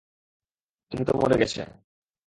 তিনি 0.91 1.03
তো 1.05 1.13
মরে 1.17 1.35
গেছে। 1.37 1.61